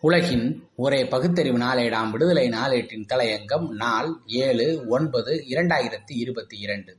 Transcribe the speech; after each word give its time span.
உலகின் 0.00 0.68
ஒரே 0.76 1.04
பகுத்தறிவு 1.04 1.58
நாளேடாம் 1.58 2.10
விடுதலை 2.10 2.48
நாளேட்டின் 2.48 3.06
தலையங்கம் 3.08 3.68
நாள் 3.68 4.20
ஏழு 4.26 4.84
ஒன்பது 4.88 5.44
இரண்டாயிரத்தி 5.48 6.12
இருபத்தி 6.14 6.58
இரண்டு. 6.58 6.96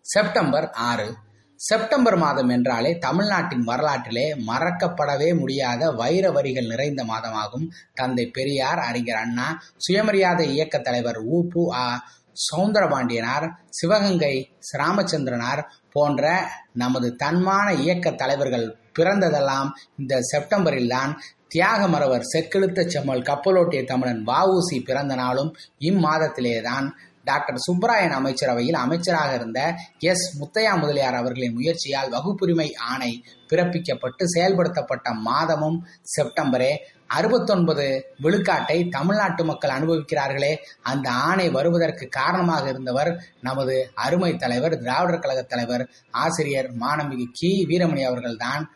செப்டம்பர் 0.00 0.70
ஆறு. 0.70 1.16
செப்டம்பர் 1.56 2.16
மாதம் 2.16 2.48
என்றாலே 2.48 2.98
தமிழ்நாட்டின் 2.98 3.64
வரலாற்றிலே 3.64 4.34
மறக்கப்படவே 4.34 5.38
முடியாத 5.38 5.90
வைர 5.90 6.30
வரிகள் 6.30 6.66
நிறைந்த 6.66 7.04
மாதமாகும். 7.04 7.68
தந்தை 7.94 8.26
பெரியார் 8.26 8.78
அறிஞர் 8.78 9.16
அண்ணா 9.16 9.62
சுயமரியாதை 9.76 10.52
இயக்க 10.52 10.78
தலைவர் 10.78 11.26
உபு 11.26 11.68
ஆ. 11.70 12.08
சவுந்தரபாண்டியனார் 12.52 13.50
சிவகங்கை 13.70 14.50
ராமச்சந்திரனார் 14.78 15.62
போன்ற 15.92 16.48
நமது 16.72 17.16
தன்மான 17.22 17.74
இயக்க 17.74 18.10
தலைவர்கள் 18.10 18.76
பிறந்ததெல்லாம் 18.98 19.70
இந்த 19.98 20.20
செப்டம்பரில்தான் 20.32 21.12
தியாகமரவர் 21.54 22.22
செக்கெழுத்த 22.32 22.86
செம்மல் 22.86 23.20
கப்பலோட்டிய 23.20 23.84
தமிழன் 23.84 24.26
வஉசி 24.26 24.84
பிறந்த 24.84 25.14
நாளும் 25.14 25.56
இம்மாதத்திலேதான். 25.80 26.90
டாக்டர் 27.24 27.56
சுப்பராயன் 27.56 28.10
அமைச்சரவையில் 28.10 28.74
அமைச்சராக 28.74 29.34
இருந்த 29.34 29.74
எஸ். 29.98 30.42
முத்தையா 30.42 30.78
முதலியார் 30.78 31.14
அவர்களின் 31.14 31.52
முயற்சியால் 31.52 32.10
வகுப்புரிமை 32.10 32.74
ஆணை 32.76 33.24
பிறப்பிக்கப்பட்டு 33.48 34.24
செயல்படுத்தப்பட்ட 34.34 35.12
மாதமும் 35.12 35.86
செப்டம்பரே. 36.16 36.76
அறுபத்தொன்பது 37.06 38.04
விழுக்காட்டை 38.22 38.88
தமிழ்நாட்டு 38.90 39.44
மக்கள் 39.44 39.70
அனுபவிக்கிறார்களே. 39.70 40.56
அந்த 40.82 41.10
ஆணை 41.10 41.50
வருவதற்கு 41.50 42.08
காரணமாக 42.08 42.68
இருந்தவர் 42.68 43.24
நமது 43.40 43.90
அருமை 43.94 44.36
தலைவர் 44.36 44.78
திராவிடர் 44.78 45.18
கழக 45.18 45.42
தலைவர் 45.42 45.90
ஆசிரியர் 46.10 46.70
மாணவிகு 46.76 47.24
கி. 47.32 47.66
வீரமணி 47.68 48.02
அவர்கள்தான். 48.02 48.74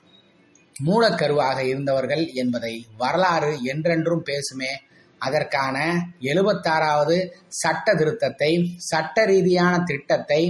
மூலக்கருவாக 0.84 1.58
இருந்தவர்கள் 1.58 2.24
என்பதை 2.32 2.86
வரலாறு 2.96 3.62
என்றென்றும் 3.62 4.24
பேசுமே. 4.24 4.72
அதற்கான 5.18 5.76
எழுபத்தாறாவது 6.20 7.16
சட்ட 7.48 7.94
திருத்தத்தை 7.94 8.52
சட்ட 8.76 9.24
ரீதியான 9.24 9.82
திட்டத்தை 9.84 10.42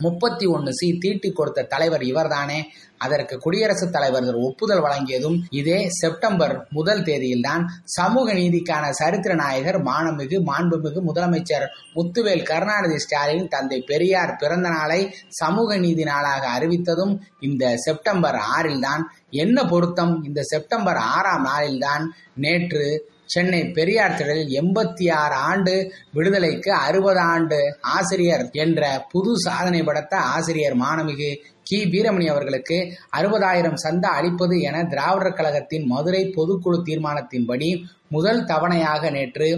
முப்பத்தி 0.00 0.46
ஒன்று 0.46 0.74
சி 0.74 0.98
தீட்டி 0.98 1.30
கொடுத்த 1.32 1.62
தலைவர் 1.62 2.02
இவர்தானே. 2.02 2.60
அதற்கு 2.98 3.38
குடியரசுத் 3.38 3.92
தலைவர் 3.92 4.34
ஒப்புதல் 4.34 4.82
வழங்கியதும் 4.82 5.40
இதே 5.50 5.88
செப்டம்பர் 5.88 6.66
முதல் 6.70 7.02
தேதியில்தான் 7.02 7.62
சமூக 7.84 8.34
நீதிக்கான 8.34 8.90
சரித்திர 8.90 9.34
நாயகர் 9.34 9.82
மானமிகு 9.82 10.38
மாண்புமிகு 10.46 11.00
முதலமைச்சர் 11.14 11.66
முத்துவேல் 11.94 12.42
கருணாநிதி 12.42 12.98
ஸ்டாலின் 12.98 13.48
தந்தை 13.48 13.80
பெரியார் 13.80 14.36
பிறந்த 14.36 14.68
நாளை 14.68 15.14
சமூக 15.28 15.76
நீதி 15.76 16.04
நாளாக 16.04 16.48
அறிவித்ததும் 16.58 17.18
இந்த 17.40 17.76
செப்டம்பர் 17.76 18.38
ஆறில்தான். 18.58 19.02
என்ன 19.30 19.64
பொருத்தம்? 19.64 20.22
இந்த 20.22 20.42
செப்டம்பர் 20.42 20.96
ஆறாம் 20.96 21.46
நாளில்தான் 21.46 22.04
நேற்று 22.34 23.12
சென்னை 23.32 23.60
பெரியார் 23.76 24.16
திடலில் 24.18 24.52
எண்பத்தி 24.60 25.06
ஆறு 25.14 25.36
ஆண்டு 25.50 25.74
விடுதலைக்கு 26.12 26.70
அறுபது 26.86 27.20
ஆண்டு 27.32 27.58
ஆசிரியர் 27.80 28.44
என்ற 28.62 28.82
புது 29.10 29.32
சாதனை 29.38 29.82
படைத்த 29.82 30.14
ஆசிரியர் 30.34 30.76
மாணமிகு 30.76 31.30
கி. 31.62 31.78
வீரமணி 31.92 32.26
அவர்களுக்கு 32.26 32.78
அறுபதாயிரம் 33.16 33.78
சந்தா 33.84 34.10
அளிப்பது 34.18 34.56
என 34.60 34.76
திராவிடர் 34.84 35.32
கழகத்தின் 35.32 35.86
மதுரை 35.86 36.22
பொதுக்குழு 36.36 36.78
தீர்மானத்தின்படி 36.88 37.70
முதல் 38.08 38.42
தவணையாக 38.44 39.10
நேற்று 39.10 39.50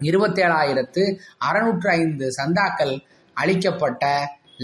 இருபத்தேழாயிரத்து 0.00 1.04
அறுநூற்று 1.48 1.90
ஐந்து 1.90 2.26
சந்தாக்கள் 2.38 2.94
அளிக்கப்பட்ட 3.36 4.04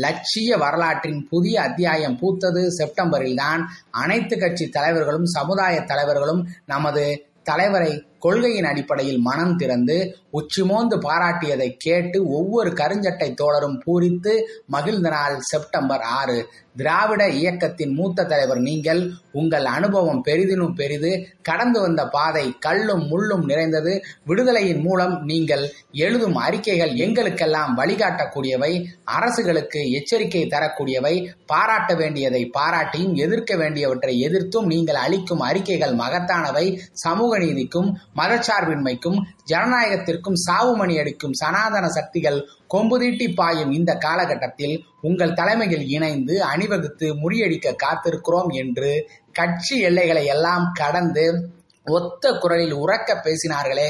லட்சிய 0.05 0.57
வரலாற்றின் 0.57 1.21
புதிய 1.31 1.57
அத்தியாயம் 1.63 2.19
பூத்தது 2.21 2.63
செப்டம்பரில்தான். 2.79 3.63
அனைத்து 4.03 4.35
கட்சி 4.39 4.65
தலைவர்களும் 4.69 5.29
சமுதாய 5.37 5.77
தலைவர்களும் 5.81 6.43
நமது 6.67 7.05
தலைவரை 7.43 7.93
கொள்கையின் 8.25 8.69
அடிப்படையில் 8.69 9.21
மனம் 9.21 9.57
திறந்து 9.57 9.97
உச்சிமோந்து 10.35 10.97
பாராட்டியதை 11.03 11.71
கேட்டு 11.77 12.19
ஒவ்வொரு 12.33 12.71
கருஞ்சட்டை 12.73 13.31
தோழரும் 13.35 13.81
பூரித்து 13.85 14.35
மகிழ்ந்த 14.69 15.09
நாள் 15.11 15.37
செப்டம்பர் 15.45 16.05
ஆறு. 16.15 16.39
திராவிட 16.77 17.23
இயக்கத்தின் 17.39 17.93
மூத்த 17.95 18.25
தலைவர் 18.25 18.61
நீங்கள் 18.61 19.01
உங்கள் 19.33 19.67
அனுபவம் 19.73 20.23
பெரிதினும் 20.25 20.75
பெரிது 20.75 21.11
கடந்து 21.43 21.79
வந்த 21.81 22.03
பாதை 22.09 22.45
கல்லும் 22.59 23.05
முள்ளும் 23.11 23.45
நிறைந்தது 23.45 23.93
விடுதலையின் 24.29 24.83
மூலம் 24.83 25.15
நீங்கள் 25.25 25.63
எழுதும் 25.99 26.37
அறிக்கைகள் 26.43 26.93
எங்களுக்கெல்லாம் 26.97 27.73
வழிகாட்டக்கூடியவை 27.79 28.73
அரசுகளுக்கு 29.15 29.83
எச்சரிக்கை 29.99 30.43
தரக்கூடியவை 30.47 31.15
பாராட்ட 31.47 31.95
வேண்டியதை 31.95 32.43
பாராட்டியும் 32.57 33.15
எதிர்க்க 33.19 33.55
வேண்டியவற்றை 33.57 34.15
எதிர்த்தும் 34.21 34.67
நீங்கள் 34.67 35.01
அளிக்கும் 35.03 35.45
அறிக்கைகள் 35.45 35.95
மகத்தானவை 35.97 36.67
சமூக 37.05 37.39
நீதிக்கும் 37.39 37.91
மதச்சார்பின்மைக்கும் 38.17 39.19
ஜனநாயகத்திற்கும் 39.47 40.39
சாவுமணி 40.47 40.99
அடிக்கும் 40.99 41.33
சனாதன 41.33 41.89
சக்திகள் 41.89 42.39
கொம்புதீட்டி 42.75 43.35
பாயும் 43.35 43.71
இந்த 43.71 43.95
காலகட்டத்தில் 43.97 44.85
உங்கள் 45.01 45.33
தலைமையில் 45.33 45.87
இணைந்து 45.89 46.45
அணிவகுத்து 46.45 47.09
முறியடிக்க 47.15 47.75
காத்திருக்கிறோம் 47.85 48.53
என்று 48.53 48.91
கட்சி 49.33 49.81
எல்லைகளை 49.81 50.27
எல்லாம் 50.27 50.73
கடந்து 50.73 51.51
ஒத்த 51.87 52.33
குரலில் 52.33 52.75
உறக்க 52.75 53.11
பேசினார்களே. 53.25 53.89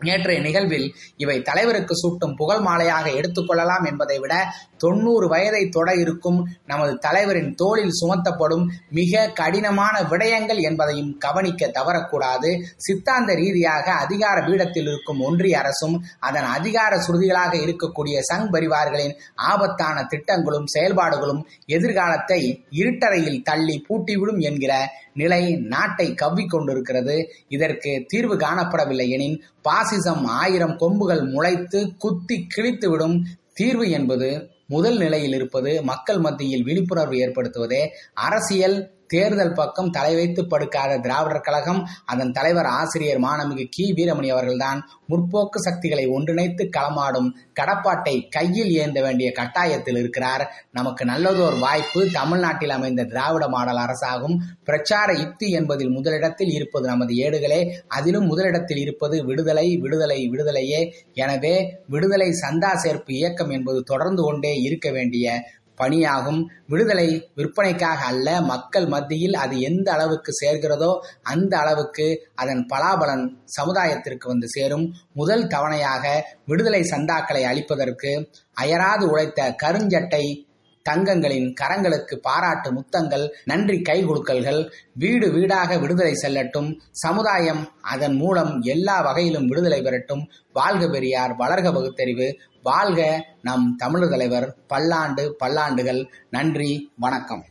நேற்றைய 0.00 0.40
நிகழ்வில் 0.40 0.94
இவை 1.16 1.42
தலைவருக்கு 1.42 1.94
சூட்டும் 1.94 2.34
புகழ் 2.36 2.62
மாலையாக 2.66 3.06
எடுத்துக்கொள்ளலாம் 3.20 3.84
என்பதை 3.86 4.18
விட 4.18 4.34
தொண்ணூறு 4.76 5.28
வயதை 5.28 5.68
தொட 5.68 5.94
இருக்கும் 5.94 6.48
நமது 6.66 6.98
தலைவரின் 6.98 7.54
தோளில் 7.54 7.94
சுமத்தப்படும் 8.00 8.64
மிக 8.90 9.30
கடினமான 9.34 10.02
விடயங்கள் 10.02 10.60
என்பதையும் 10.60 11.18
கவனிக்க 11.18 11.66
தவறக்கூடாது. 11.66 12.62
சித்தாந்த 12.76 13.34
ரீதியாக 13.34 13.92
அதிகார 13.92 14.40
பீடத்தில் 14.40 14.82
இருக்கும் 14.82 15.20
ஒன்றிய 15.20 15.58
அரசும் 15.58 16.04
அதன் 16.18 16.44
அதிகார 16.44 16.96
சுருதிகளாக 16.96 17.54
இருக்கக்கூடிய 17.64 18.18
சங் 18.32 18.50
பரிவார்களின் 18.50 19.16
ஆபத்தான 19.34 20.04
திட்டங்களும் 20.04 20.66
செயல்பாடுகளும் 20.66 21.46
எதிர்காலத்தை 21.66 22.64
இருட்டறையில் 22.70 23.42
தள்ளி 23.42 23.84
பூட்டிவிடும் 23.88 24.38
என்கிற 24.38 24.92
நிலை 25.14 25.56
நாட்டை 25.56 26.14
கவ்விக்கொண்டிருக்கிறது. 26.22 27.24
இதற்கு 27.48 28.04
தீர்வு 28.08 28.36
காணப்படவில்லை 28.36 29.08
எனின் 29.08 29.42
பாசிசம் 29.86 30.24
ஆயிரம் 30.34 30.72
கொம்புகள் 30.76 31.20
முளைத்து 31.24 31.80
குத்தி 31.98 32.36
கிழித்துவிடும் 32.54 33.14
தீர்வு 33.52 33.84
என்பது 33.88 34.28
முதல் 34.66 34.96
நிலையில் 34.96 35.34
இருப்பது 35.34 35.72
மக்கள் 35.82 36.18
மத்தியில் 36.18 36.64
விழிப்புணர்வு 36.64 37.16
ஏற்படுத்துவதே 37.16 37.80
அரசியல் 38.20 38.74
தேர்தல் 39.06 39.56
பக்கம் 39.58 39.90
தலை 39.90 40.14
வைத்து 40.14 40.42
படுக்காத 40.52 40.98
திராவிடர் 41.04 41.46
கழகம் 41.46 41.80
அதன் 42.12 42.32
தலைவர் 42.32 42.68
ஆசிரியர் 42.78 43.20
மாணமிகு 43.26 43.64
கி. 43.76 43.84
வீரமணி 43.98 44.28
அவர்கள்தான் 44.34 44.80
முற்போக்கு 45.10 45.58
சக்திகளை 45.66 46.04
ஒன்றிணைத்து 46.16 46.64
களமாடும் 46.76 47.28
கடப்பாட்டை 47.52 48.14
கையில் 48.28 48.72
ஏந்த 48.84 48.98
வேண்டிய 49.06 49.28
கட்டாயத்தில் 49.38 49.98
இருக்கிறார். 49.98 50.44
நமக்கு 50.70 51.04
நல்லதோர் 51.04 51.58
வாய்ப்பு 51.58 52.00
தமிழ்நாட்டில் 52.10 52.74
அமைந்த 52.78 53.04
திராவிட 53.04 53.46
மாடல் 53.48 53.82
அரசாகும். 53.84 54.36
பிரச்சார 54.64 55.08
யுக்தி 55.22 55.50
என்பதில் 55.50 55.94
முதலிடத்தில் 55.98 56.52
இருப்பது 56.58 56.86
நமது 56.86 57.14
ஏடுகளே 57.26 57.60
அதிலும் 57.98 58.26
முதலிடத்தில் 58.26 58.82
இருப்பது 58.84 59.18
விடுதலை 59.24 59.66
விடுதலை 59.84 60.20
விடுதலையே. 60.32 60.80
எனவே 61.24 61.54
விடுதலை 61.86 62.30
சந்தா 62.44 62.72
சேர்ப்பு 62.84 63.12
இயக்கம் 63.20 63.50
என்பது 63.50 63.82
தொடர்ந்து 63.82 64.22
கொண்டே 64.22 64.54
இருக்க 64.66 64.90
வேண்டிய 64.90 65.26
பணியாகும். 65.78 66.40
விடுதலை 66.66 67.08
விற்பனைக்காக 67.36 68.00
அல்ல 68.04 68.40
மக்கள் 68.40 68.86
மத்தியில் 68.86 69.34
அது 69.34 69.60
எந்த 69.60 69.92
அளவுக்கு 69.92 70.32
சேர்கிறதோ 70.40 70.90
அந்த 71.22 71.58
அளவுக்கு 71.58 72.06
அதன் 72.34 72.66
பலாபலன் 72.72 73.24
சமுதாயத்திற்கு 73.58 74.26
வந்து 74.26 74.48
சேரும். 74.48 74.86
முதல் 75.12 75.46
தவணையாக 75.46 76.06
விடுதலை 76.46 76.82
சந்தாக்களை 76.82 77.44
அளிப்பதற்கு 77.52 78.12
அயராது 78.52 79.04
உழைத்த 79.10 79.54
கருஞ்சட்டை 79.62 80.24
தங்கங்களின் 80.88 81.54
கரங்களுக்கு 81.60 82.14
பாராட்டு 82.16 82.72
முத்தங்கள் 82.72 83.24
நன்றி 83.44 83.82
கைகுலுக்கல்கள் 83.88 84.60
வீடு 84.92 85.32
வீடாக 85.32 85.78
விடுதலை 85.78 86.12
செல்லட்டும் 86.22 86.70
சமுதாயம் 86.90 87.62
அதன் 87.82 88.16
மூலம் 88.16 88.60
எல்லா 88.60 89.00
வகையிலும் 89.00 89.46
விடுதலை 89.46 89.82
பெறட்டும். 89.82 90.24
வாழ்க 90.52 90.88
பெரியார் 90.88 91.34
வளர்க 91.36 91.72
பகுத்தறிவு 91.72 92.28
வாழ்க 92.62 93.26
நம் 93.42 93.74
தமிழர் 93.76 94.08
தலைவர் 94.08 94.56
பல்லாண்டு 94.66 95.36
பல்லாண்டுகள். 95.44 96.02
நன்றி 96.30 96.70
வணக்கம். 96.96 97.44